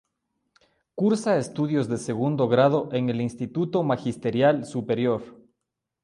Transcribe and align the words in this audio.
Cursa 0.95 1.37
estudios 1.37 1.87
de 1.87 1.99
segundo 1.99 2.47
grado 2.47 2.89
en 2.91 3.11
el 3.11 3.21
Instituto 3.21 3.83
Magisterial 3.83 4.65
Superior. 4.65 5.21